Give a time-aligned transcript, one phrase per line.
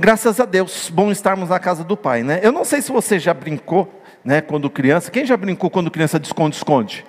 [0.00, 2.38] Graças a Deus, bom estarmos na casa do Pai, né?
[2.40, 5.10] Eu não sei se você já brincou, né, quando criança.
[5.10, 7.04] Quem já brincou quando criança de esconde-esconde?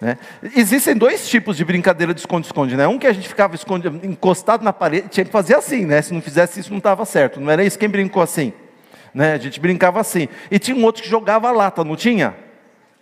[0.00, 0.16] Né?
[0.54, 2.86] Existem dois tipos de brincadeira de esconde-esconde, né?
[2.86, 6.00] Um que a gente ficava esconde, encostado na parede, tinha que fazer assim, né?
[6.00, 7.40] Se não fizesse isso, não estava certo.
[7.40, 8.52] Não era isso quem brincou assim,
[9.12, 9.32] né?
[9.32, 10.28] A gente brincava assim.
[10.52, 12.32] E tinha um outro que jogava lata, não tinha?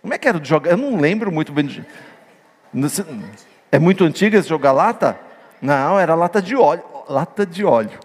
[0.01, 0.71] Como é que era de jogar?
[0.71, 1.67] Eu não lembro muito bem.
[1.67, 1.85] De...
[3.71, 5.19] É muito antiga esse jogar lata?
[5.61, 7.99] Não, era lata de óleo, lata de óleo.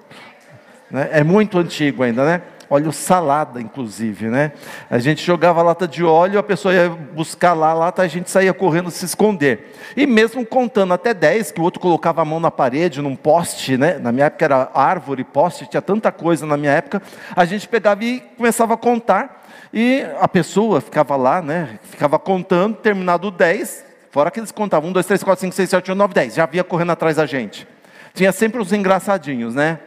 [0.94, 1.08] Né?
[1.10, 2.42] É muito antigo ainda, né?
[2.70, 4.52] óleo salada, inclusive, né?
[4.88, 8.30] A gente jogava lata de óleo, a pessoa ia buscar lá a lata, a gente
[8.30, 9.74] saía correndo se esconder.
[9.96, 13.76] E mesmo contando até 10, que o outro colocava a mão na parede, num poste,
[13.76, 13.98] né?
[13.98, 17.02] Na minha época era árvore, poste, tinha tanta coisa na minha época,
[17.34, 19.42] a gente pegava e começava a contar.
[19.72, 21.80] E a pessoa ficava lá, né?
[21.82, 25.70] Ficava contando, terminado o 10, fora que eles contavam 1, 2, 3, 4, 5, 6,
[25.70, 27.66] 7, 8, 9, 10, já vinha correndo atrás da gente.
[28.14, 29.80] Tinha sempre os engraçadinhos, né?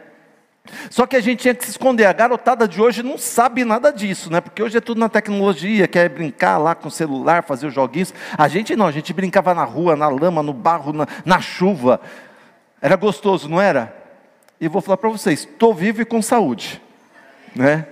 [0.90, 2.06] Só que a gente tinha que se esconder.
[2.06, 4.40] A garotada de hoje não sabe nada disso, né?
[4.40, 8.12] Porque hoje é tudo na tecnologia, quer brincar lá com o celular, fazer os joguinhos.
[8.36, 12.00] A gente não, a gente brincava na rua, na lama, no barro, na, na chuva.
[12.80, 13.94] Era gostoso, não era?
[14.60, 16.82] E vou falar para vocês, estou vivo e com saúde,
[17.54, 17.86] né?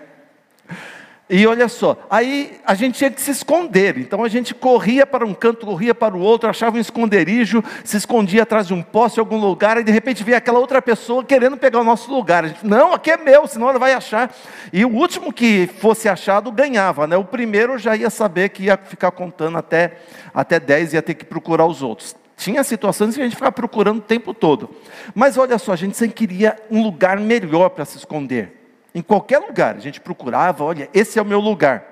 [1.29, 5.27] E olha só, aí a gente tinha que se esconder, então a gente corria para
[5.27, 9.19] um canto, corria para o outro, achava um esconderijo, se escondia atrás de um poste
[9.19, 12.45] em algum lugar, e de repente via aquela outra pessoa querendo pegar o nosso lugar.
[12.45, 14.33] A gente, não, aqui é meu, senão ela vai achar.
[14.73, 17.17] E o último que fosse achado ganhava, né?
[17.17, 19.99] O primeiro já ia saber que ia ficar contando até,
[20.33, 22.15] até 10 e ia ter que procurar os outros.
[22.37, 24.71] Tinha situações que a gente ficava procurando o tempo todo.
[25.13, 28.56] Mas olha só, a gente sempre queria um lugar melhor para se esconder.
[28.97, 31.85] Em qualquer lugar, a gente procurava, olha, esse é o meu lugar.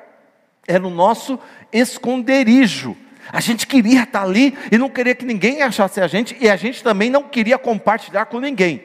[0.67, 1.39] Era o nosso
[1.71, 2.97] esconderijo.
[3.31, 6.57] A gente queria estar ali e não queria que ninguém achasse a gente, e a
[6.57, 8.83] gente também não queria compartilhar com ninguém.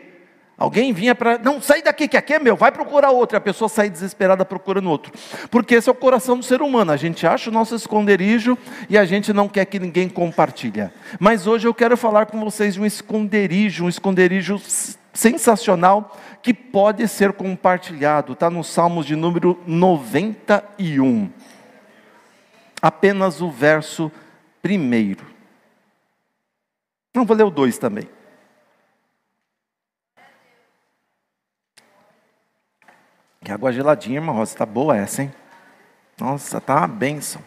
[0.57, 3.37] Alguém vinha para, não, sai daqui, que aqui é meu, vai procurar outro.
[3.37, 5.13] E a pessoa sai desesperada procurando outro.
[5.49, 6.91] Porque esse é o coração do ser humano.
[6.91, 8.57] A gente acha o nosso esconderijo
[8.89, 10.89] e a gente não quer que ninguém compartilhe.
[11.17, 14.61] Mas hoje eu quero falar com vocês de um esconderijo, um esconderijo
[15.13, 18.33] sensacional que pode ser compartilhado.
[18.33, 21.31] Está no Salmos de número 91.
[22.81, 24.11] Apenas o verso
[24.61, 25.25] primeiro.
[27.13, 28.07] Não vou ler o dois também.
[33.41, 34.53] Que água geladinha, irmã Rosa.
[34.53, 35.33] Está boa essa, hein?
[36.19, 37.41] Nossa, está uma bênção.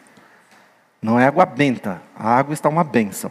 [1.01, 2.03] Não é água benta.
[2.15, 3.31] A água está uma bênção.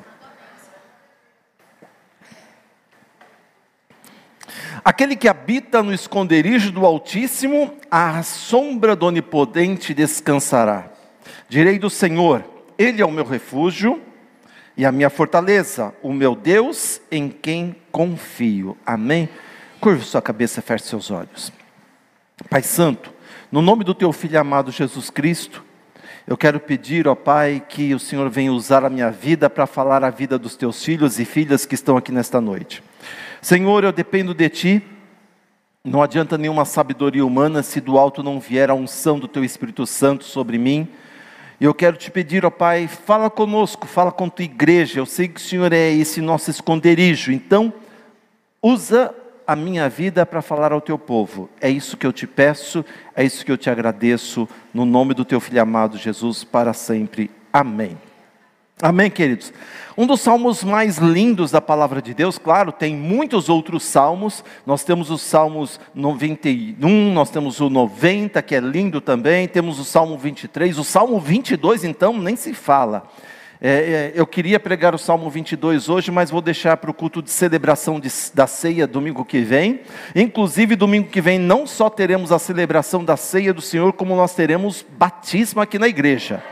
[4.84, 10.90] Aquele que habita no esconderijo do Altíssimo, à sombra do Onipotente descansará.
[11.47, 12.44] Direi do Senhor,
[12.80, 14.02] Ele é o meu refúgio
[14.75, 18.75] e a minha fortaleza, o meu Deus em quem confio.
[18.84, 19.30] Amém?
[19.80, 21.53] Curve sua cabeça, feche seus olhos.
[22.50, 23.14] Pai Santo,
[23.52, 25.64] no nome do Teu Filho amado Jesus Cristo,
[26.25, 30.03] eu quero pedir, ó Pai, que o Senhor venha usar a minha vida para falar
[30.03, 32.81] a vida dos Teus filhos e filhas que estão aqui nesta noite.
[33.41, 34.84] Senhor, eu dependo de Ti.
[35.84, 39.88] Não adianta nenhuma sabedoria humana se do alto não vier a unção do Teu Espírito
[39.88, 40.88] Santo sobre mim.
[41.59, 45.00] E eu quero te pedir, ó Pai, fala conosco, fala com tua igreja.
[45.00, 47.31] Eu sei que o Senhor é esse nosso esconderijo.
[47.31, 47.74] Então,
[48.62, 49.13] usa
[49.46, 51.50] a minha vida para falar ao teu povo.
[51.59, 52.85] É isso que eu te peço,
[53.16, 57.31] é isso que eu te agradeço, no nome do teu filho amado Jesus, para sempre.
[57.52, 57.97] Amém.
[58.81, 59.53] Amém, queridos?
[59.96, 64.44] Um dos salmos mais lindos da palavra de Deus, claro, tem muitos outros salmos.
[64.66, 69.86] Nós temos os salmos 91, nós temos o 90, que é lindo também, temos o
[69.86, 73.03] salmo 23, o salmo 22, então, nem se fala.
[73.64, 77.22] É, é, eu queria pregar o Salmo 22 hoje, mas vou deixar para o culto
[77.22, 79.81] de celebração de, da ceia domingo que vem.
[80.16, 84.34] Inclusive, domingo que vem não só teremos a celebração da ceia do Senhor, como nós
[84.34, 86.44] teremos batismo aqui na igreja.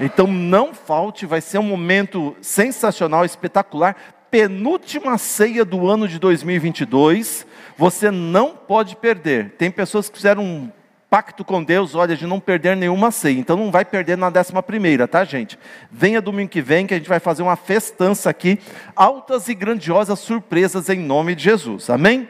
[0.00, 3.96] Então não falte, vai ser um momento sensacional, espetacular.
[4.30, 7.46] Penúltima ceia do ano de 2022,
[7.76, 9.54] você não pode perder.
[9.56, 10.70] Tem pessoas que fizeram um
[11.08, 13.38] pacto com Deus, olha, de não perder nenhuma ceia.
[13.38, 15.58] Então não vai perder na décima primeira, tá, gente?
[15.90, 18.58] Venha domingo que vem que a gente vai fazer uma festança aqui,
[18.94, 21.88] altas e grandiosas surpresas em nome de Jesus.
[21.88, 22.28] Amém?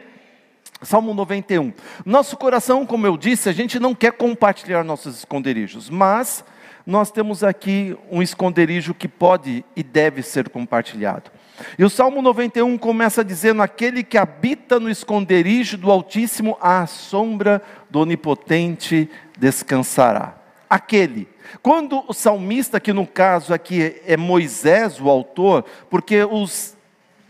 [0.81, 1.73] Salmo 91.
[2.05, 6.45] Nosso coração, como eu disse, a gente não quer compartilhar nossos esconderijos, mas
[6.87, 11.29] nós temos aqui um esconderijo que pode e deve ser compartilhado.
[11.77, 17.61] E o Salmo 91 começa dizendo: Aquele que habita no esconderijo do Altíssimo, à sombra
[17.89, 20.37] do Onipotente descansará.
[20.69, 21.27] Aquele.
[21.61, 26.76] Quando o salmista, que no caso aqui é Moisés o autor, porque os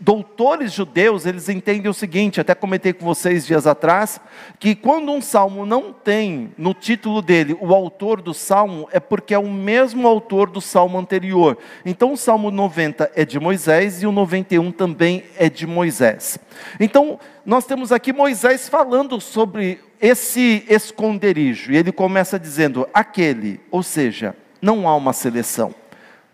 [0.00, 4.20] doutores judeus, eles entendem o seguinte, até comentei com vocês dias atrás,
[4.58, 9.34] que quando um salmo não tem no título dele o autor do salmo, é porque
[9.34, 11.58] é o mesmo autor do salmo anterior.
[11.84, 16.38] Então o salmo 90 é de Moisés e o 91 também é de Moisés.
[16.78, 23.82] Então, nós temos aqui Moisés falando sobre esse esconderijo, e ele começa dizendo: aquele, ou
[23.82, 25.74] seja, não há uma seleção.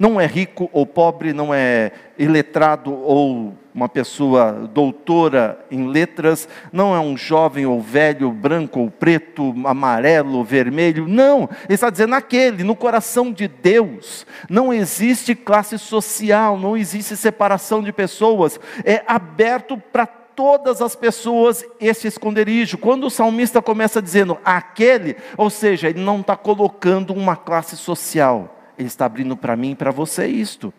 [0.05, 6.95] Não é rico ou pobre, não é iletrado ou uma pessoa doutora em letras, não
[6.95, 12.63] é um jovem ou velho, branco ou preto, amarelo vermelho, não, ele está dizendo aquele,
[12.63, 19.79] no coração de Deus, não existe classe social, não existe separação de pessoas, é aberto
[19.91, 22.77] para todas as pessoas esse esconderijo.
[22.77, 28.55] Quando o salmista começa dizendo aquele, ou seja, ele não está colocando uma classe social,
[28.79, 30.73] ele está abrindo para mim e para você isto.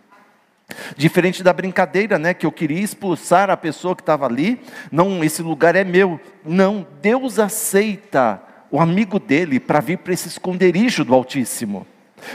[0.98, 4.60] Diferente da brincadeira, né, que eu queria expulsar a pessoa que estava ali,
[4.92, 6.20] não, esse lugar é meu.
[6.44, 11.86] Não, Deus aceita o amigo dele para vir para esse esconderijo do Altíssimo.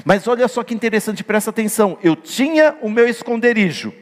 [0.05, 1.99] Mas olha só que interessante, presta atenção.
[2.03, 3.93] Eu tinha o meu esconderijo,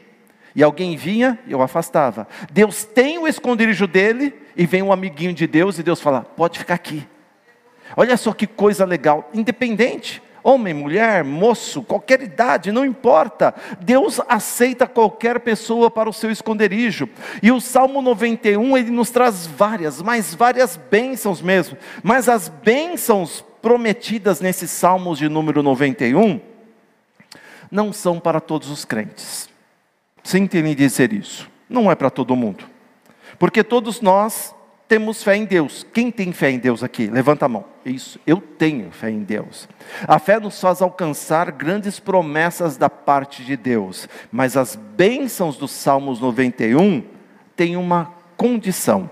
[0.55, 2.27] e alguém vinha, eu afastava.
[2.51, 6.59] Deus tem o esconderijo dele, e vem um amiguinho de Deus, e Deus fala: pode
[6.59, 7.07] ficar aqui.
[7.97, 13.53] Olha só que coisa legal, independente homem, mulher, moço, qualquer idade, não importa.
[13.79, 17.09] Deus aceita qualquer pessoa para o seu esconderijo.
[17.41, 21.77] E o Salmo 91, ele nos traz várias, mas várias bênçãos mesmo.
[22.03, 26.39] Mas as bênçãos prometidas nesses Salmos de número 91
[27.71, 29.49] não são para todos os crentes.
[30.23, 31.49] Sinta-me dizer isso.
[31.69, 32.65] Não é para todo mundo.
[33.37, 34.53] Porque todos nós
[34.89, 35.85] temos fé em Deus.
[35.93, 37.05] Quem tem fé em Deus aqui?
[37.05, 37.63] Levanta a mão.
[37.85, 39.69] Isso, eu tenho fé em Deus.
[40.07, 45.71] A fé nos faz alcançar grandes promessas da parte de Deus, mas as bênçãos dos
[45.71, 47.03] Salmos 91
[47.55, 49.09] têm uma condição.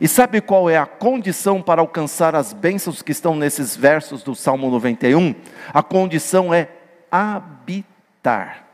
[0.00, 4.34] E sabe qual é a condição para alcançar as bênçãos que estão nesses versos do
[4.34, 5.34] Salmo 91?
[5.72, 6.68] A condição é
[7.10, 8.66] habitar.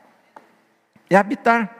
[1.11, 1.77] É habitar.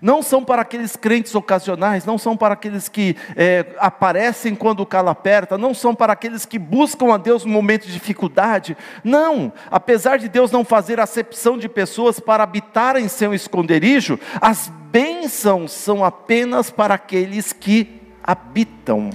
[0.00, 4.86] Não são para aqueles crentes ocasionais, não são para aqueles que é, aparecem quando o
[4.86, 8.76] calo aperta, não são para aqueles que buscam a Deus no momento de dificuldade.
[9.02, 14.70] Não, apesar de Deus não fazer acepção de pessoas para habitar em seu esconderijo, as
[14.90, 19.10] bênçãos são apenas para aqueles que habitam.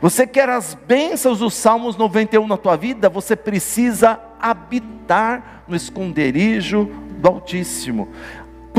[0.00, 3.08] Você quer as bênçãos dos Salmos 91 na tua vida?
[3.08, 6.84] Você precisa habitar no esconderijo
[7.18, 8.08] do Altíssimo.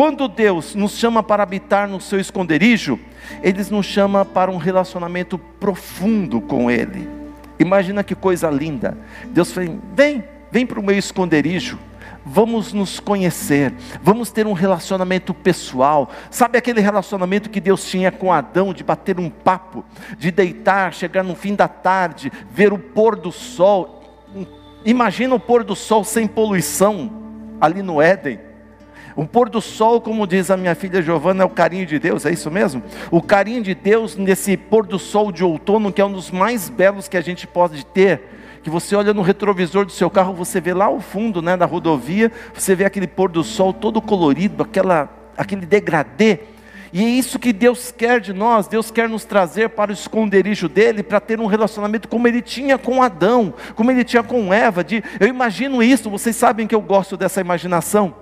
[0.01, 2.99] Quando Deus nos chama para habitar no seu esconderijo,
[3.43, 7.07] Ele nos chama para um relacionamento profundo com Ele.
[7.59, 8.97] Imagina que coisa linda.
[9.27, 11.77] Deus fala: vem, vem para o meu esconderijo.
[12.25, 16.09] Vamos nos conhecer, vamos ter um relacionamento pessoal.
[16.31, 19.85] Sabe aquele relacionamento que Deus tinha com Adão, de bater um papo,
[20.17, 24.25] de deitar, chegar no fim da tarde, ver o pôr do sol.
[24.83, 27.11] Imagina o pôr do sol sem poluição,
[27.61, 28.49] ali no Éden
[29.15, 32.25] o pôr do sol, como diz a minha filha Giovana, é o carinho de Deus,
[32.25, 32.81] é isso mesmo?
[33.09, 36.69] O carinho de Deus nesse pôr do sol de outono, que é um dos mais
[36.69, 38.21] belos que a gente pode ter.
[38.63, 41.65] Que você olha no retrovisor do seu carro, você vê lá ao fundo, né, da
[41.65, 46.39] rodovia, você vê aquele pôr do sol todo colorido, aquela, aquele degradê.
[46.93, 50.69] E é isso que Deus quer de nós, Deus quer nos trazer para o esconderijo
[50.69, 54.83] dele, para ter um relacionamento como ele tinha com Adão, como ele tinha com Eva.
[54.83, 58.13] De, eu imagino isso, vocês sabem que eu gosto dessa imaginação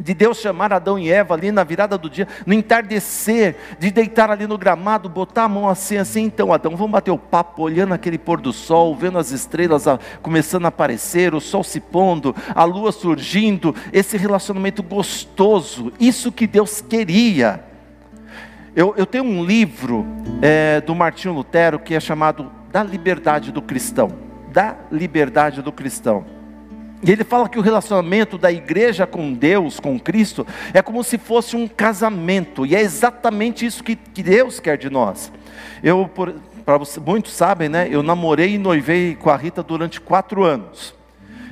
[0.00, 4.30] de Deus chamar Adão e Eva ali na virada do dia, no entardecer, de deitar
[4.30, 7.94] ali no gramado, botar a mão assim, assim, então Adão, vamos bater o papo, olhando
[7.94, 9.84] aquele pôr do sol, vendo as estrelas
[10.20, 16.46] começando a aparecer, o sol se pondo, a lua surgindo, esse relacionamento gostoso, isso que
[16.46, 17.62] Deus queria.
[18.74, 20.04] Eu, eu tenho um livro
[20.42, 24.10] é, do Martinho Lutero que é chamado Da Liberdade do Cristão.
[24.52, 26.33] Da Liberdade do Cristão.
[27.02, 31.18] E ele fala que o relacionamento da igreja com Deus, com Cristo, é como se
[31.18, 35.30] fosse um casamento, e é exatamente isso que, que Deus quer de nós.
[35.82, 36.10] Eu,
[36.64, 37.88] para muitos sabem, né?
[37.90, 40.94] Eu namorei e noivei com a Rita durante quatro anos.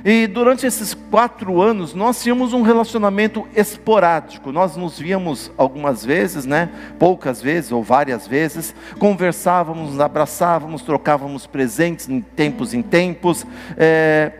[0.05, 4.51] E durante esses quatro anos nós tínhamos um relacionamento esporádico.
[4.51, 6.69] Nós nos víamos algumas vezes, né?
[6.99, 8.75] Poucas vezes ou várias vezes.
[8.99, 13.45] Conversávamos, abraçávamos, trocávamos presentes em tempos em tempos.
[13.77, 14.31] É,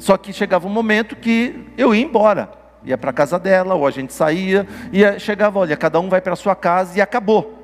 [0.00, 2.50] só que chegava um momento que eu ia embora,
[2.82, 6.20] ia para a casa dela, ou a gente saía, e chegava, olha, cada um vai
[6.20, 7.62] para sua casa e acabou.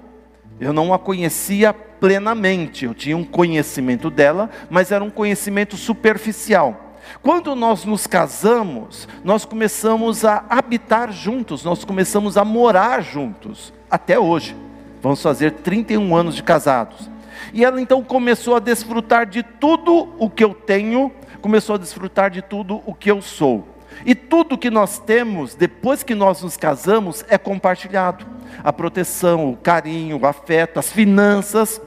[0.60, 6.98] Eu não a conhecia plenamente, eu tinha um conhecimento dela, mas era um conhecimento superficial.
[7.22, 14.18] Quando nós nos casamos, nós começamos a habitar juntos, nós começamos a morar juntos, até
[14.18, 14.54] hoje.
[15.00, 17.08] Vamos fazer 31 anos de casados.
[17.52, 21.10] E ela então começou a desfrutar de tudo o que eu tenho,
[21.46, 23.68] começou a desfrutar de tudo o que eu sou.
[24.04, 28.26] E tudo que nós temos depois que nós nos casamos é compartilhado.
[28.64, 31.80] A proteção, o carinho, o afeto, as finanças,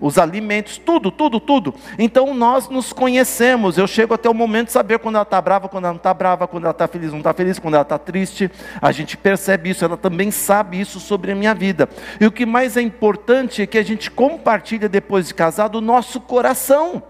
[0.00, 1.74] os alimentos, tudo, tudo, tudo.
[1.98, 3.76] Então nós nos conhecemos.
[3.76, 6.14] Eu chego até o momento de saber quando ela está brava, quando ela não está
[6.14, 8.48] brava, quando ela está feliz, não está feliz, quando ela está triste.
[8.80, 11.88] A gente percebe isso, ela também sabe isso sobre a minha vida.
[12.20, 15.80] E o que mais é importante é que a gente compartilha depois de casado o
[15.80, 17.09] nosso coração.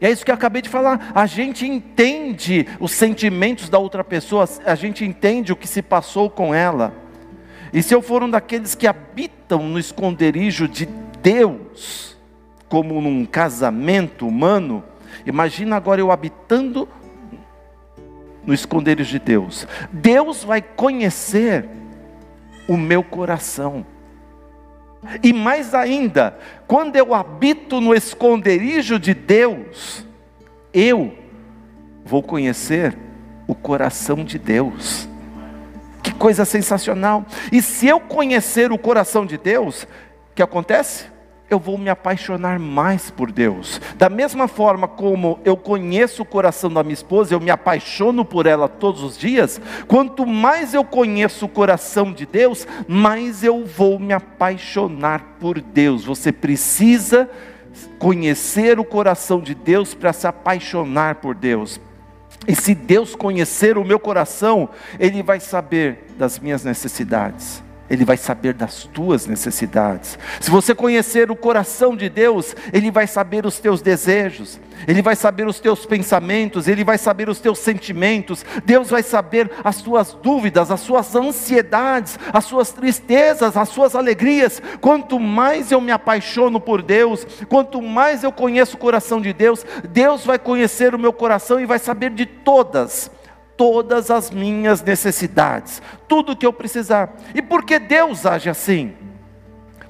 [0.00, 1.12] E é isso que eu acabei de falar.
[1.14, 6.28] A gente entende os sentimentos da outra pessoa, a gente entende o que se passou
[6.30, 6.94] com ela.
[7.72, 10.86] E se eu for um daqueles que habitam no esconderijo de
[11.22, 12.16] Deus,
[12.68, 14.82] como num casamento humano,
[15.26, 16.88] imagina agora eu habitando
[18.46, 19.66] no esconderijo de Deus.
[19.92, 21.68] Deus vai conhecer
[22.66, 23.84] o meu coração.
[25.22, 30.04] E mais ainda, quando eu habito no esconderijo de Deus,
[30.72, 31.16] eu
[32.04, 32.96] vou conhecer
[33.46, 35.08] o coração de Deus.
[36.02, 37.24] Que coisa sensacional!
[37.52, 41.06] E se eu conhecer o coração de Deus, o que acontece?
[41.50, 43.80] Eu vou me apaixonar mais por Deus.
[43.96, 48.46] Da mesma forma como eu conheço o coração da minha esposa, eu me apaixono por
[48.46, 53.98] ela todos os dias, quanto mais eu conheço o coração de Deus, mais eu vou
[53.98, 56.04] me apaixonar por Deus.
[56.04, 57.28] Você precisa
[57.98, 61.80] conhecer o coração de Deus para se apaixonar por Deus.
[62.46, 67.62] E se Deus conhecer o meu coração, Ele vai saber das minhas necessidades.
[67.90, 70.18] Ele vai saber das tuas necessidades.
[70.40, 75.16] Se você conhecer o coração de Deus, Ele vai saber os teus desejos, Ele vai
[75.16, 80.12] saber os teus pensamentos, Ele vai saber os teus sentimentos, Deus vai saber as tuas
[80.12, 84.60] dúvidas, as suas ansiedades, as suas tristezas, as suas alegrias.
[84.80, 89.64] Quanto mais eu me apaixono por Deus, quanto mais eu conheço o coração de Deus,
[89.88, 93.10] Deus vai conhecer o meu coração e vai saber de todas
[93.58, 97.14] todas as minhas necessidades, tudo o que eu precisar.
[97.34, 98.94] E por que Deus age assim?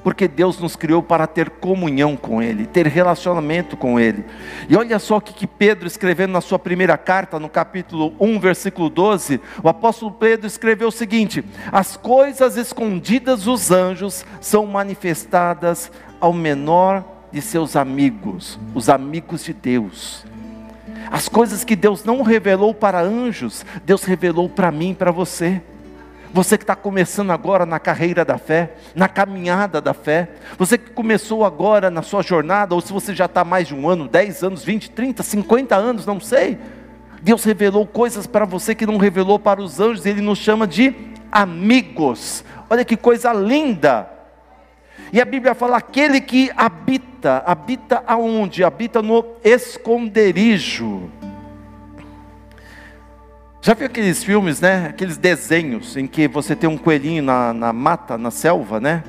[0.03, 4.25] Porque Deus nos criou para ter comunhão com Ele, ter relacionamento com Ele.
[4.69, 8.89] E olha só o que Pedro escrevendo na sua primeira carta, no capítulo 1, versículo
[8.89, 16.33] 12, o apóstolo Pedro escreveu o seguinte: As coisas escondidas dos anjos são manifestadas ao
[16.33, 20.25] menor de seus amigos, os amigos de Deus.
[21.11, 25.63] As coisas que Deus não revelou para anjos, Deus revelou para mim para você.
[26.33, 30.91] Você que está começando agora na carreira da fé, na caminhada da fé, você que
[30.91, 34.43] começou agora na sua jornada, ou se você já está mais de um ano, 10
[34.43, 36.59] anos, 20, 30, 50 anos, não sei.
[37.23, 40.95] Deus revelou coisas para você que não revelou para os anjos, Ele nos chama de
[41.33, 42.45] amigos.
[42.69, 44.18] Olha que coisa linda!
[45.13, 48.65] E a Bíblia fala: aquele que habita, habita aonde?
[48.65, 51.11] Habita no esconderijo.
[53.61, 54.87] Já viu aqueles filmes, né?
[54.89, 59.03] Aqueles desenhos em que você tem um coelhinho na, na mata, na selva, né?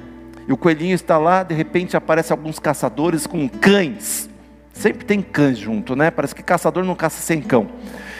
[0.47, 4.27] E o coelhinho está lá, de repente aparecem alguns caçadores com cães.
[4.73, 6.09] Sempre tem cães junto, né?
[6.09, 7.69] Parece que caçador não caça sem cão.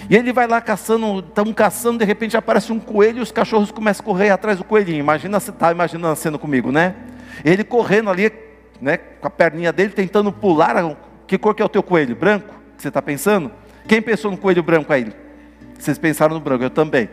[0.09, 3.71] E ele vai lá caçando, estão caçando, de repente aparece um coelho e os cachorros
[3.71, 4.99] começam a correr atrás do coelhinho.
[4.99, 6.95] Imagina, você está imaginando a cena comigo, né?
[7.43, 8.31] Ele correndo ali,
[8.81, 10.75] né, com a perninha dele, tentando pular.
[11.27, 12.15] Que cor que é o teu coelho?
[12.15, 12.53] Branco?
[12.77, 13.51] Você está pensando?
[13.87, 15.11] Quem pensou no coelho branco aí?
[15.77, 17.09] Vocês pensaram no branco, eu também.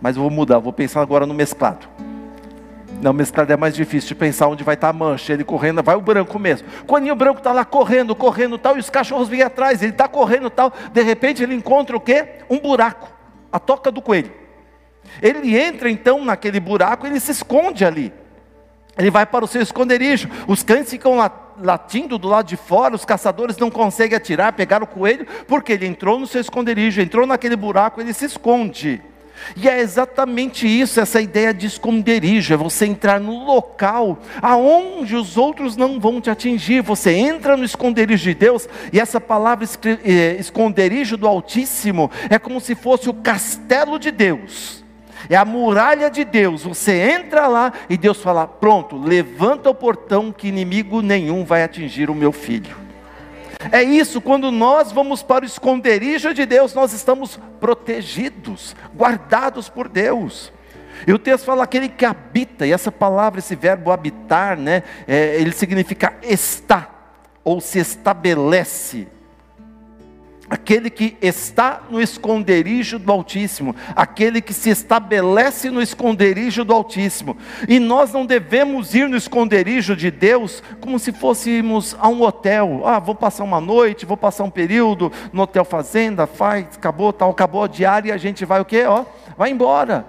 [0.00, 1.86] Mas eu vou mudar, vou pensar agora no mesclado.
[3.00, 5.32] Não, mesclado é mais difícil de pensar onde vai estar a mancha.
[5.32, 6.68] Ele correndo, vai o branco mesmo.
[6.82, 9.82] O coelhinho branco está lá correndo, correndo tal, e os cachorros vêm atrás.
[9.82, 10.72] Ele está correndo tal.
[10.92, 12.26] De repente ele encontra o quê?
[12.48, 13.12] Um buraco.
[13.52, 14.32] A toca do coelho.
[15.20, 18.12] Ele entra então naquele buraco, ele se esconde ali.
[18.96, 20.28] Ele vai para o seu esconderijo.
[20.46, 21.18] Os cães ficam
[21.60, 25.86] latindo do lado de fora, os caçadores não conseguem atirar, pegar o coelho, porque ele
[25.86, 29.00] entrou no seu esconderijo, entrou naquele buraco, ele se esconde.
[29.56, 35.36] E é exatamente isso, essa ideia de esconderijo, é você entrar no local aonde os
[35.36, 36.82] outros não vão te atingir.
[36.82, 39.66] Você entra no esconderijo de Deus, e essa palavra
[40.04, 44.83] eh, esconderijo do Altíssimo é como se fosse o castelo de Deus
[45.28, 46.62] é a muralha de Deus.
[46.64, 52.10] Você entra lá e Deus fala: pronto, levanta o portão que inimigo nenhum vai atingir
[52.10, 52.84] o meu filho.
[53.72, 59.88] É isso, quando nós vamos para o esconderijo de Deus, nós estamos protegidos, guardados por
[59.88, 60.52] Deus.
[61.06, 65.36] E o texto fala aquele que habita, e essa palavra, esse verbo habitar, né, é,
[65.36, 66.88] ele significa está,
[67.42, 69.08] ou se estabelece.
[70.54, 77.36] Aquele que está no esconderijo do Altíssimo, aquele que se estabelece no esconderijo do Altíssimo.
[77.68, 82.82] E nós não devemos ir no esconderijo de Deus como se fôssemos a um hotel.
[82.84, 87.32] Ah, vou passar uma noite, vou passar um período no hotel fazenda, faz, acabou, tal,
[87.32, 88.84] acabou a diária e a gente vai o quê?
[88.84, 89.04] Ó,
[89.36, 90.06] vai embora.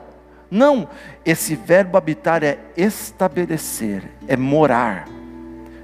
[0.51, 0.87] Não,
[1.25, 5.07] esse verbo habitar é estabelecer, é morar.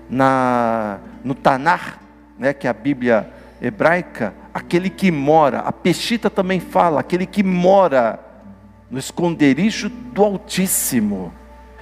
[0.08, 2.00] Na no Tanar,
[2.38, 3.28] né, que é a Bíblia
[3.62, 8.20] hebraica, aquele que mora, a Peshita também fala, aquele que mora
[8.90, 11.34] no esconderijo do Altíssimo.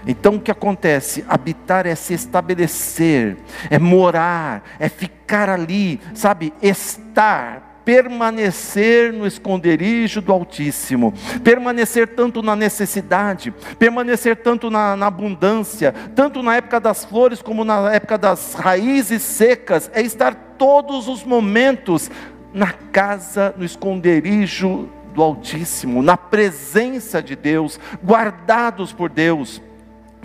[0.08, 1.26] Então o que acontece?
[1.28, 3.38] Habitar é se estabelecer,
[3.70, 6.54] é morar, é ficar ali, sabe?
[6.62, 15.94] Estar, permanecer no esconderijo do Altíssimo, permanecer tanto na necessidade, permanecer tanto na, na, abundância,
[16.16, 21.24] tanto na época das flores como na época das raízes secas, é estar todos os
[21.24, 22.12] momentos
[22.54, 29.62] na casa, no esconderijo do Altíssimo, na presença de Deus, guardados por Deus,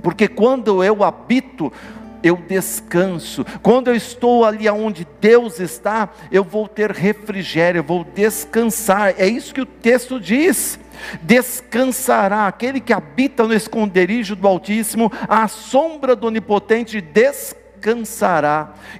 [0.02, 1.72] porque quando eu habito
[2.22, 3.44] eu descanso.
[3.62, 9.14] Quando eu estou ali onde Deus está, eu vou ter refrigério, eu vou descansar.
[9.18, 10.80] É isso que o texto diz.
[11.20, 17.63] Descansará aquele que habita no esconderijo do Altíssimo, à sombra do Onipotente descansará.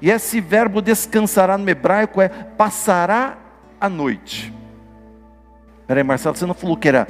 [0.00, 3.38] E esse verbo descansará no hebraico é passará
[3.80, 4.52] a noite.
[5.86, 7.06] Peraí, Marcelo, você não falou que era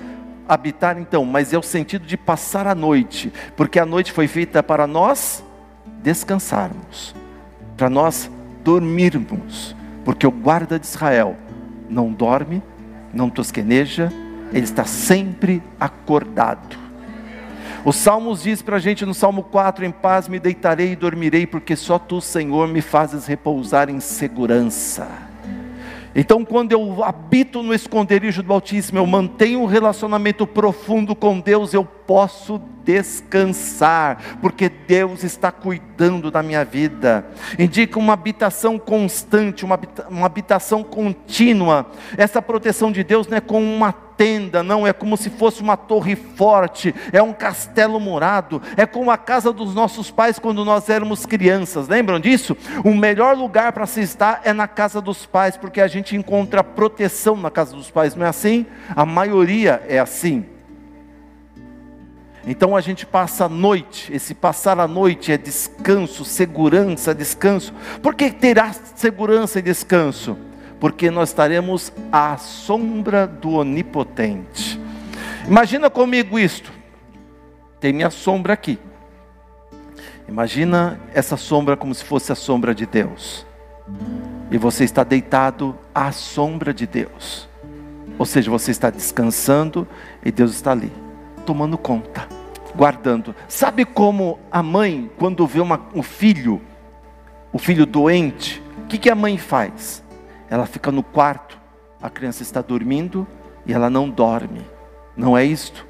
[0.49, 4.63] habitar então, mas é o sentido de passar a noite, porque a noite foi feita
[4.63, 5.43] para nós
[6.03, 7.15] descansarmos,
[7.77, 8.31] para nós
[8.63, 11.37] dormirmos, porque o guarda de Israel
[11.89, 12.63] não dorme,
[13.13, 14.13] não tosqueneja,
[14.53, 16.84] ele está sempre acordado.
[17.85, 21.47] O Salmos diz para a gente no Salmo 4: Em paz me deitarei e dormirei,
[21.47, 25.07] porque só tu, Senhor, me fazes repousar em segurança.
[26.15, 31.75] Então, quando eu habito no esconderijo do Altíssimo, eu mantenho um relacionamento profundo com Deus,
[31.75, 37.27] eu posso descansar, porque Deus está cuidando da minha vida.
[37.59, 41.87] Indica uma habitação constante, uma, uma habitação contínua.
[42.17, 45.77] Essa proteção de Deus não é como uma tenda, não, é como se fosse uma
[45.77, 50.89] torre forte, é um castelo murado, é como a casa dos nossos pais quando nós
[50.89, 52.57] éramos crianças, lembram disso?
[52.85, 56.63] O melhor lugar para se estar é na casa dos pais, porque a gente encontra
[56.63, 58.67] proteção na casa dos pais, não é assim?
[58.95, 60.45] A maioria é assim.
[62.47, 67.73] Então a gente passa a noite, esse passar a noite é descanso, segurança, descanso.
[68.03, 70.37] Por que terá segurança e descanso?
[70.79, 74.79] Porque nós estaremos à sombra do Onipotente.
[75.47, 76.71] Imagina comigo isto.
[77.81, 78.79] Tem minha sombra aqui.
[80.29, 83.47] Imagina essa sombra como se fosse a sombra de Deus.
[84.51, 87.49] E você está deitado à sombra de Deus.
[88.19, 89.89] Ou seja, você está descansando
[90.23, 91.04] e Deus está ali
[91.45, 92.27] tomando conta,
[92.75, 93.35] guardando.
[93.49, 96.61] Sabe como a mãe, quando vê uma, um filho,
[97.53, 100.03] o filho doente, o que, que a mãe faz?
[100.51, 101.59] Ela fica no quarto,
[102.03, 103.27] a criança está dormindo
[103.67, 104.65] e ela não dorme.
[105.17, 105.87] Não é isto?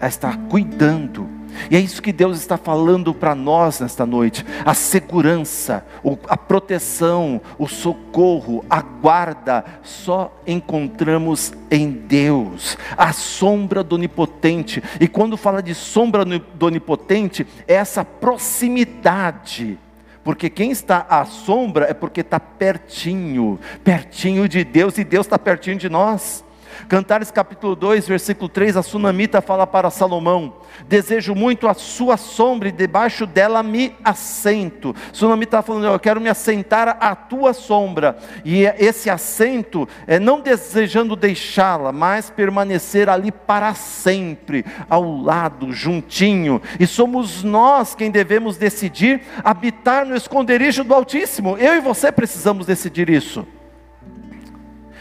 [0.00, 4.74] Ela está cuidando e é isso que Deus está falando para nós nesta noite: a
[4.74, 5.84] segurança,
[6.28, 14.82] a proteção, o socorro, a guarda, só encontramos em Deus, a sombra do Onipotente.
[15.00, 19.78] E quando fala de sombra do Onipotente, é essa proximidade.
[20.22, 25.38] Porque quem está à sombra é porque está pertinho, pertinho de Deus, e Deus está
[25.38, 26.44] pertinho de nós.
[26.88, 30.54] Cantares capítulo 2, versículo 3, a sunamita fala para Salomão:
[30.88, 34.94] Desejo muito a sua sombra e debaixo dela me assento.
[35.12, 38.18] Sunamita está falando: Eu quero me assentar à tua sombra.
[38.44, 46.60] E esse assento é não desejando deixá-la, mas permanecer ali para sempre, ao lado, juntinho.
[46.78, 51.56] E somos nós quem devemos decidir habitar no esconderijo do Altíssimo.
[51.58, 53.46] Eu e você precisamos decidir isso.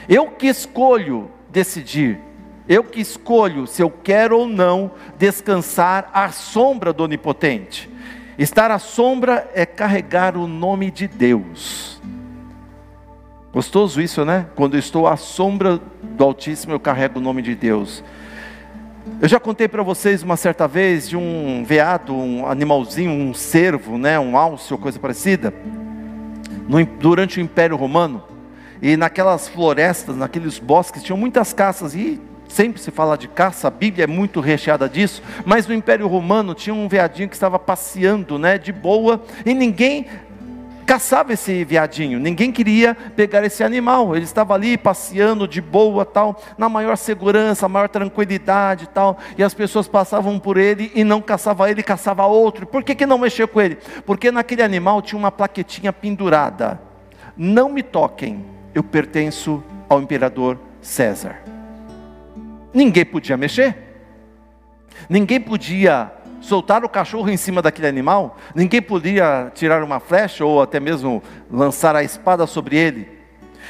[0.07, 2.19] Eu que escolho decidir.
[2.67, 7.89] Eu que escolho se eu quero ou não descansar à sombra do Onipotente.
[8.37, 11.99] Estar à sombra é carregar o nome de Deus.
[13.51, 14.45] Gostoso isso, né?
[14.55, 18.03] Quando eu estou à sombra do Altíssimo, eu carrego o nome de Deus.
[19.19, 23.97] Eu já contei para vocês uma certa vez de um veado, um animalzinho, um cervo,
[23.97, 25.53] né, um alce ou coisa parecida,
[26.67, 28.23] no, durante o Império Romano.
[28.81, 31.93] E naquelas florestas, naqueles bosques, tinham muitas caças.
[31.95, 35.21] E sempre se fala de caça, a Bíblia é muito recheada disso.
[35.45, 40.05] Mas no Império Romano tinha um veadinho que estava passeando, né, de boa, e ninguém
[40.89, 42.19] caçava esse viadinho.
[42.19, 44.15] Ninguém queria pegar esse animal.
[44.15, 49.19] Ele estava ali passeando de boa, tal, na maior segurança, maior tranquilidade, tal.
[49.37, 52.65] E as pessoas passavam por ele e não caçava ele, caçava outro.
[52.65, 53.77] Por que, que não mexeu com ele?
[54.03, 56.81] Porque naquele animal tinha uma plaquetinha pendurada.
[57.37, 61.41] Não me toquem, eu pertenço ao imperador César.
[62.73, 63.75] Ninguém podia mexer.
[65.09, 70.61] Ninguém podia soltar o cachorro em cima daquele animal, ninguém podia tirar uma flecha ou
[70.61, 73.18] até mesmo lançar a espada sobre ele.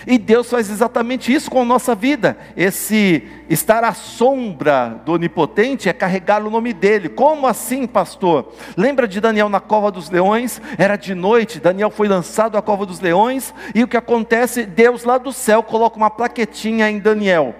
[0.06, 2.38] E Deus faz exatamente isso com a nossa vida.
[2.56, 7.10] Esse estar à sombra do onipotente é carregar o nome dele.
[7.10, 8.54] Como assim, pastor?
[8.78, 10.62] Lembra de Daniel na cova dos leões?
[10.78, 14.66] Era de noite, Daniel foi lançado à cova dos leões, e o que acontece?
[14.66, 17.56] Deus lá do céu coloca uma plaquetinha em Daniel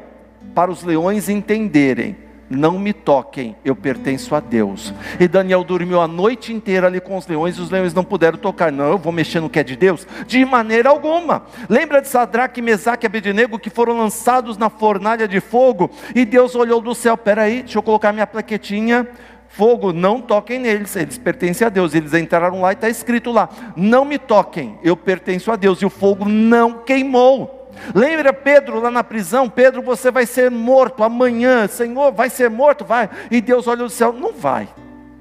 [0.54, 4.94] para os leões entenderem não me toquem, eu pertenço a Deus.
[5.20, 8.38] E Daniel dormiu a noite inteira ali com os leões, e os leões não puderam
[8.38, 8.72] tocar.
[8.72, 10.08] Não, eu vou mexer no que é de Deus?
[10.26, 11.44] De maneira alguma.
[11.70, 15.92] Lembra de Sadraque, Mesaque e Abednego que foram lançados na fornalha de fogo?
[16.16, 19.08] E Deus olhou do céu: peraí, deixa eu colocar minha plaquetinha.
[19.48, 21.96] Fogo, não toquem neles, eles pertencem a Deus.
[21.96, 25.82] Eles entraram lá e está escrito lá: não me toquem, eu pertenço a Deus.
[25.82, 27.59] E o fogo não queimou.
[27.94, 29.50] Lembra Pedro lá na prisão?
[29.50, 31.68] Pedro, você vai ser morto amanhã.
[31.68, 32.86] Senhor, vai ser morto?
[32.86, 33.10] Vai.
[33.30, 34.68] E Deus olha do céu: não vai.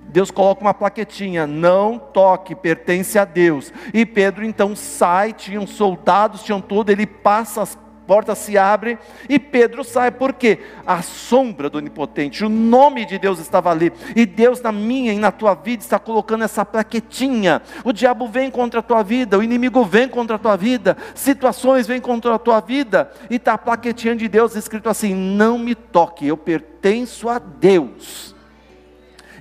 [0.08, 3.72] Deus coloca uma plaquetinha, não toque, pertence a Deus.
[3.92, 9.38] E Pedro então sai, tinham soldados, tinham tudo, ele passa as porta se abre e
[9.38, 14.62] Pedro sai, porque a sombra do onipotente, o nome de Deus estava ali, e Deus
[14.62, 17.60] na minha e na tua vida está colocando essa plaquetinha.
[17.84, 21.86] O diabo vem contra a tua vida, o inimigo vem contra a tua vida, situações
[21.86, 25.74] vêm contra a tua vida, e está a plaquetinha de Deus escrito assim: não me
[25.74, 28.34] toque, eu pertenço a Deus.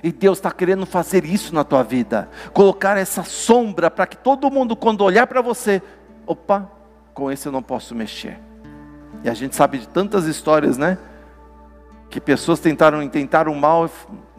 [0.02, 4.50] E Deus está querendo fazer isso na tua vida, colocar essa sombra para que todo
[4.50, 5.80] mundo, quando olhar para você,
[6.26, 6.70] opa,
[7.14, 8.47] com esse eu não posso mexer.
[9.22, 10.98] E a gente sabe de tantas histórias, né?
[12.10, 13.88] Que pessoas tentaram intentar o mal e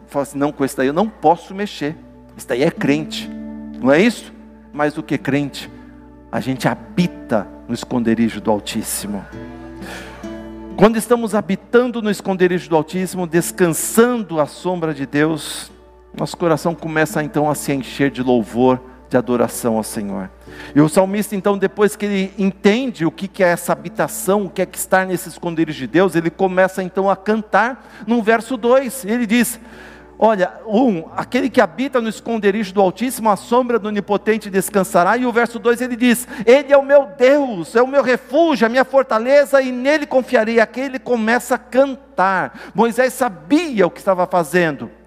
[0.06, 1.96] falaram assim: não, com esse daí eu não posso mexer.
[2.36, 3.28] Esse daí é crente,
[3.80, 4.32] não é isso?
[4.72, 5.70] Mais do que crente,
[6.30, 9.24] a gente habita no esconderijo do Altíssimo.
[10.76, 15.70] Quando estamos habitando no esconderijo do Altíssimo, descansando à sombra de Deus,
[16.16, 18.80] nosso coração começa então a se encher de louvor,
[19.10, 20.30] de adoração ao Senhor.
[20.74, 24.62] E o salmista, então, depois que ele entende o que é essa habitação, o que
[24.62, 29.04] é que estar nesse esconderijo de Deus, ele começa então a cantar no verso 2.
[29.04, 29.58] Ele diz:
[30.16, 35.16] Olha, um, aquele que habita no esconderijo do Altíssimo, a sombra do Onipotente descansará.
[35.16, 38.64] E o verso 2 ele diz: Ele é o meu Deus, é o meu refúgio,
[38.64, 40.60] a minha fortaleza, e nele confiarei.
[40.60, 42.70] Aqui ele começa a cantar.
[42.72, 44.99] Moisés sabia o que estava fazendo.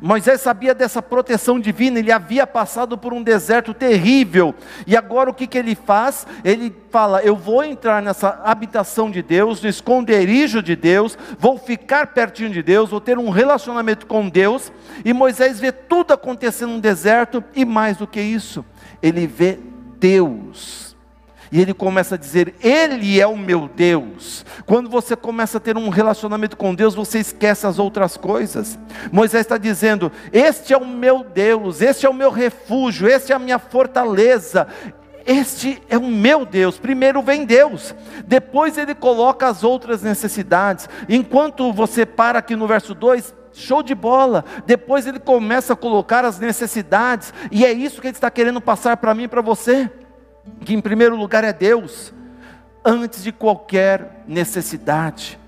[0.00, 4.54] Moisés sabia dessa proteção divina, ele havia passado por um deserto terrível,
[4.86, 6.26] e agora o que, que ele faz?
[6.44, 12.08] Ele fala: Eu vou entrar nessa habitação de Deus, no esconderijo de Deus, vou ficar
[12.08, 14.72] pertinho de Deus, vou ter um relacionamento com Deus,
[15.04, 18.64] e Moisés vê tudo acontecendo no deserto, e mais do que isso,
[19.02, 19.58] ele vê
[19.98, 20.87] Deus
[21.50, 24.44] e ele começa a dizer: Ele é o meu Deus.
[24.66, 28.78] Quando você começa a ter um relacionamento com Deus, você esquece as outras coisas.
[29.10, 33.36] Moisés está dizendo: Este é o meu Deus, este é o meu refúgio, este é
[33.36, 34.66] a minha fortaleza.
[35.26, 36.78] Este é o meu Deus.
[36.78, 37.94] Primeiro vem Deus,
[38.26, 40.88] depois ele coloca as outras necessidades.
[41.06, 44.42] Enquanto você para aqui no verso 2, show de bola.
[44.64, 48.96] Depois ele começa a colocar as necessidades, e é isso que ele está querendo passar
[48.96, 49.90] para mim e para você
[50.64, 52.12] que em primeiro lugar é Deus,
[52.84, 55.38] antes de qualquer necessidade.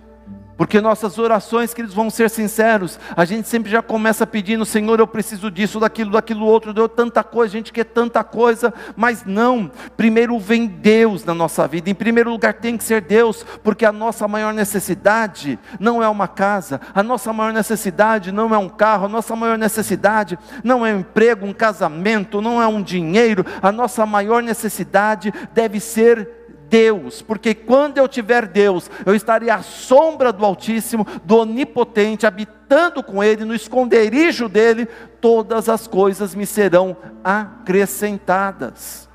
[0.61, 3.01] Porque nossas orações, queridos, vão ser sinceros.
[3.17, 7.25] A gente sempre já começa pedindo, Senhor, eu preciso disso, daquilo, daquilo outro, deu tanta
[7.25, 9.71] coisa, a gente quer tanta coisa, mas não.
[9.97, 11.89] Primeiro vem Deus na nossa vida.
[11.89, 16.29] Em primeiro lugar tem que ser Deus, porque a nossa maior necessidade não é uma
[16.29, 20.93] casa, a nossa maior necessidade não é um carro, a nossa maior necessidade não é
[20.93, 23.47] um emprego, um casamento, não é um dinheiro.
[23.63, 26.40] A nossa maior necessidade deve ser
[26.71, 33.03] Deus, porque quando eu tiver Deus, eu estarei à sombra do Altíssimo, do Onipotente, habitando
[33.03, 34.87] com Ele, no esconderijo dEle,
[35.21, 39.09] todas as coisas me serão acrescentadas.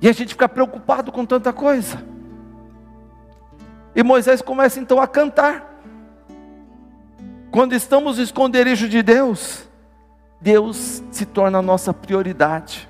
[0.00, 2.02] E a gente fica preocupado com tanta coisa.
[3.94, 5.78] E Moisés começa então a cantar.
[7.50, 9.68] Quando estamos no esconderijo de Deus,
[10.40, 12.88] Deus se torna a nossa prioridade.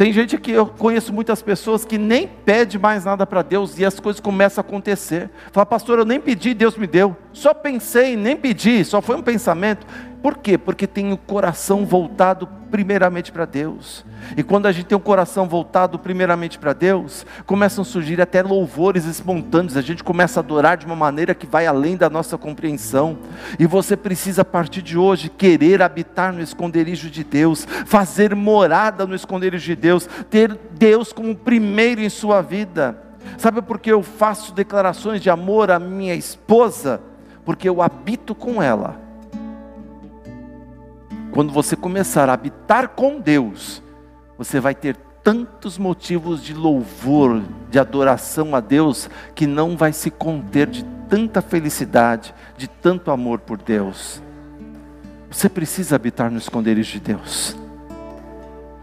[0.00, 3.84] Tem gente que eu conheço muitas pessoas que nem pede mais nada para Deus e
[3.84, 5.28] as coisas começam a acontecer.
[5.52, 7.14] Fala, pastor, eu nem pedi, Deus me deu.
[7.34, 9.86] Só pensei, nem pedi, só foi um pensamento.
[10.22, 10.58] Por quê?
[10.58, 14.04] Porque tem o coração voltado primeiramente para Deus.
[14.36, 18.42] E quando a gente tem o coração voltado primeiramente para Deus, começam a surgir até
[18.42, 22.36] louvores espontâneos, a gente começa a adorar de uma maneira que vai além da nossa
[22.36, 23.18] compreensão.
[23.58, 29.06] E você precisa, a partir de hoje, querer habitar no esconderijo de Deus, fazer morada
[29.06, 32.96] no esconderijo de Deus, ter Deus como primeiro em sua vida.
[33.38, 37.00] Sabe por que eu faço declarações de amor à minha esposa?
[37.42, 39.09] Porque eu habito com ela
[41.32, 43.82] quando você começar a habitar com Deus,
[44.36, 50.10] você vai ter tantos motivos de louvor, de adoração a Deus, que não vai se
[50.10, 54.22] conter de tanta felicidade, de tanto amor por Deus.
[55.30, 57.56] Você precisa habitar no esconderijo de Deus.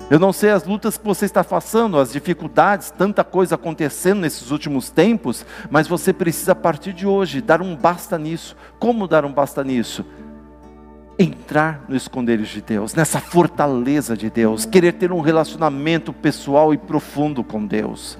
[0.10, 4.52] Eu não sei as lutas que você está passando, as dificuldades, tanta coisa acontecendo nesses
[4.52, 8.56] últimos tempos, mas você precisa a partir de hoje dar um basta nisso.
[8.80, 10.06] Como dar um basta nisso?
[11.20, 16.78] Entrar no esconderijo de Deus, nessa fortaleza de Deus, querer ter um relacionamento pessoal e
[16.78, 18.18] profundo com Deus.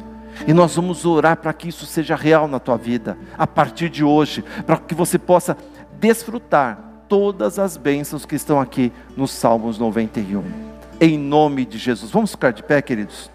[0.48, 4.04] E nós vamos orar para que isso seja real na tua vida, a partir de
[4.04, 5.58] hoje, para que você possa
[6.00, 10.44] desfrutar todas as bênçãos que estão aqui nos Salmos 91.
[11.00, 12.12] Em nome de Jesus.
[12.12, 13.32] Vamos ficar de pé, queridos?